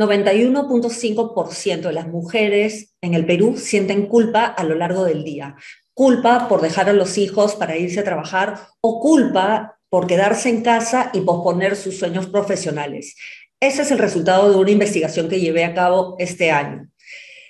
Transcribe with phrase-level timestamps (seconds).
[0.00, 5.56] 91.5% de las mujeres en el Perú sienten culpa a lo largo del día.
[5.94, 10.62] Culpa por dejar a los hijos para irse a trabajar o culpa por quedarse en
[10.62, 13.16] casa y posponer sus sueños profesionales.
[13.58, 16.88] Ese es el resultado de una investigación que llevé a cabo este año.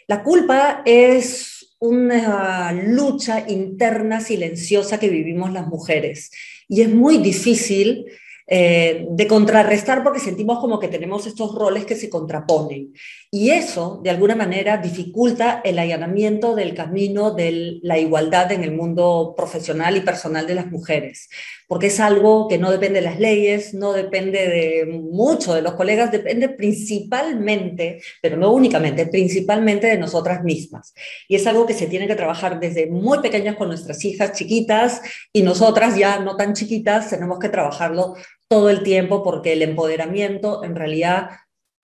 [0.08, 6.30] La culpa es una lucha interna silenciosa que vivimos las mujeres.
[6.68, 8.06] Y es muy difícil
[8.52, 12.92] eh, de contrarrestar porque sentimos como que tenemos estos roles que se contraponen.
[13.30, 18.72] Y eso, de alguna manera, dificulta el allanamiento del camino de la igualdad en el
[18.72, 21.28] mundo profesional y personal de las mujeres,
[21.68, 25.74] porque es algo que no depende de las leyes, no depende de mucho de los
[25.74, 30.92] colegas, depende principalmente, pero no únicamente, principalmente de nosotras mismas.
[31.28, 35.02] Y es algo que se tiene que trabajar desde muy pequeñas con nuestras hijas chiquitas
[35.32, 38.16] y nosotras ya no tan chiquitas tenemos que trabajarlo
[38.50, 41.30] todo el tiempo porque el empoderamiento en realidad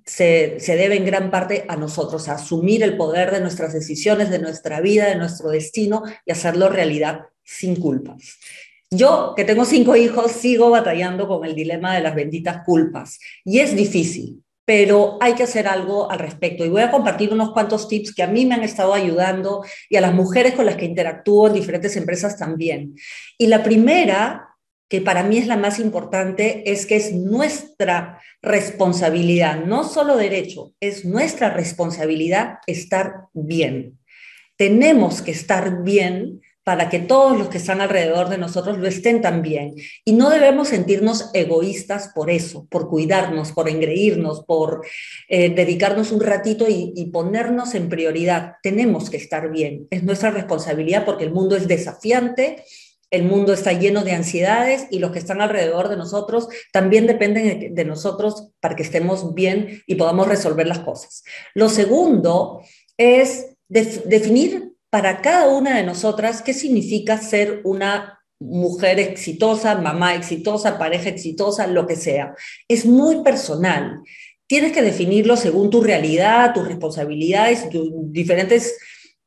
[0.05, 4.41] se, debe en gran parte a nosotros, a asumir el poder de nuestras decisiones, de
[4.41, 8.39] nuestra vida, de nuestro destino y hacerlo realidad sin culpas.
[8.91, 13.61] Yo, que tengo cinco hijos, sigo batallando con el dilema de las benditas culpas y
[13.61, 16.65] es difícil, pero hay que hacer algo al respecto.
[16.65, 19.95] Y voy a compartir unos cuantos tips que a mí me han estado ayudando y
[19.95, 22.97] a las mujeres con las que interactúo en diferentes empresas también.
[23.39, 24.56] Y la primera
[24.89, 30.73] que para mí es la más importante, es que es nuestra responsabilidad, no solo derecho,
[30.81, 33.99] es nuestra responsabilidad estar bien.
[34.57, 39.21] Tenemos que estar bien para que todos los que están alrededor de nosotros lo estén
[39.21, 39.75] también.
[40.05, 44.85] Y no debemos sentirnos egoístas por eso, por cuidarnos, por engreírnos, por
[45.29, 48.55] eh, dedicarnos un ratito y, y ponernos en prioridad.
[48.65, 49.87] Tenemos que estar bien.
[49.91, 52.65] Es nuestra responsabilidad porque el mundo es desafiante
[53.11, 57.75] el mundo está lleno de ansiedades y los que están alrededor de nosotros también dependen
[57.75, 61.23] de nosotros para que estemos bien y podamos resolver las cosas.
[61.55, 62.63] Lo segundo
[62.97, 70.79] es definir para cada una de nosotras qué significa ser una mujer exitosa, mamá exitosa,
[70.79, 72.35] pareja exitosa, lo que sea.
[72.69, 74.01] Es muy personal.
[74.47, 78.77] Tienes que definirlo según tu realidad, tus responsabilidades, tus diferentes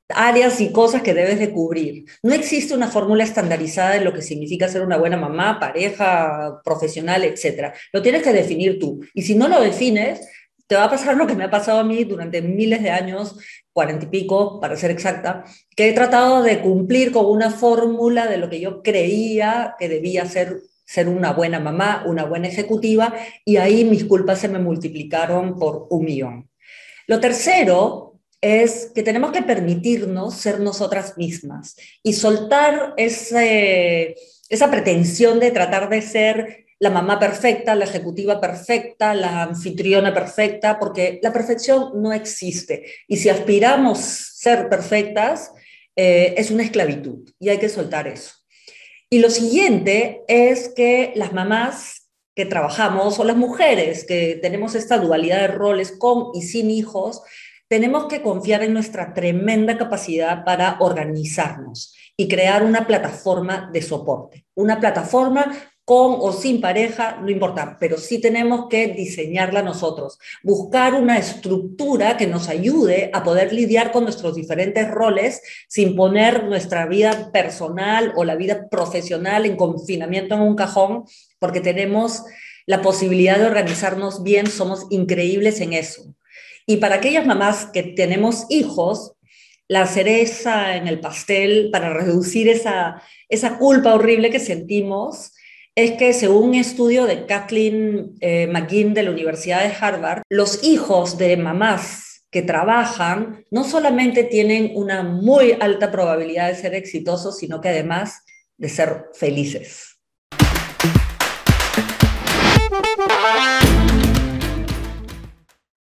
[0.10, 2.06] áreas y cosas que debes de cubrir.
[2.24, 7.24] No existe una fórmula estandarizada de lo que significa ser una buena mamá, pareja, profesional,
[7.24, 7.74] etc.
[7.94, 9.00] Lo tienes que definir tú.
[9.14, 10.28] Y si no lo defines,
[10.68, 13.38] te va a pasar lo que me ha pasado a mí durante miles de años,
[13.74, 15.44] cuarenta y pico, para ser exacta,
[15.76, 20.26] que he tratado de cumplir con una fórmula de lo que yo creía que debía
[20.26, 23.14] ser ser una buena mamá, una buena ejecutiva,
[23.46, 26.50] y ahí mis culpas se me multiplicaron por un millón.
[27.06, 34.16] Lo tercero es que tenemos que permitirnos ser nosotras mismas y soltar ese,
[34.50, 40.80] esa pretensión de tratar de ser la mamá perfecta, la ejecutiva perfecta, la anfitriona perfecta,
[40.80, 42.86] porque la perfección no existe.
[43.08, 45.52] Y si aspiramos ser perfectas,
[45.96, 48.32] eh, es una esclavitud y hay que soltar eso.
[49.10, 54.98] Y lo siguiente es que las mamás que trabajamos o las mujeres que tenemos esta
[54.98, 57.22] dualidad de roles con y sin hijos,
[57.70, 64.46] tenemos que confiar en nuestra tremenda capacidad para organizarnos y crear una plataforma de soporte.
[64.56, 70.94] Una plataforma con o sin pareja, no importa, pero sí tenemos que diseñarla nosotros, buscar
[70.96, 76.86] una estructura que nos ayude a poder lidiar con nuestros diferentes roles sin poner nuestra
[76.88, 81.06] vida personal o la vida profesional en confinamiento en un cajón,
[81.40, 82.24] porque tenemos
[82.68, 86.16] la posibilidad de organizarnos bien, somos increíbles en eso.
[86.70, 89.14] Y para aquellas mamás que tenemos hijos,
[89.68, 95.34] la cereza en el pastel para reducir esa, esa culpa horrible que sentimos
[95.74, 100.64] es que según un estudio de Kathleen eh, McGinn de la Universidad de Harvard, los
[100.64, 107.40] hijos de mamás que trabajan no solamente tienen una muy alta probabilidad de ser exitosos,
[107.40, 108.22] sino que además
[108.58, 109.98] de ser felices.